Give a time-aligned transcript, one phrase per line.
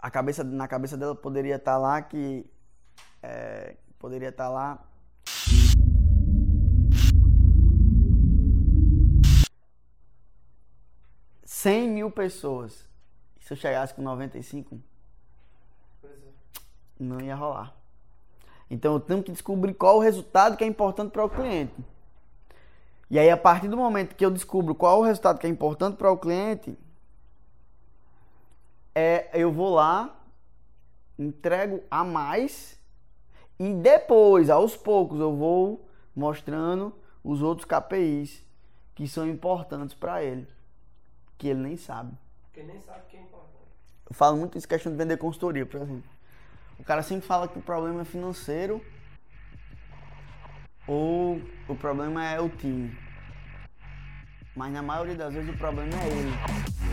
[0.00, 2.46] a cabeça, na cabeça dela poderia estar lá que.
[3.22, 4.82] É, poderia estar lá.
[11.44, 12.88] Cem mil pessoas.
[13.38, 14.80] E se eu chegasse com 95,
[16.98, 17.74] não ia rolar.
[18.70, 21.74] Então eu tenho que descobrir qual o resultado que é importante para o cliente.
[23.10, 25.96] E aí, a partir do momento que eu descubro qual o resultado que é importante
[25.96, 26.78] para o cliente,
[28.94, 30.16] é, eu vou lá,
[31.18, 32.78] entrego a mais
[33.58, 38.42] e depois, aos poucos, eu vou mostrando os outros KPIs
[38.94, 40.48] que são importantes para ele,
[41.36, 42.16] que ele nem sabe.
[42.44, 43.50] Porque nem sabe que é importante.
[44.08, 46.10] Eu falo muito isso questão de vender consultoria, por exemplo.
[46.78, 48.82] O cara sempre fala que o problema é financeiro
[50.88, 52.96] ou o problema é o time.
[54.56, 56.89] Mas na maioria das vezes o problema é ele.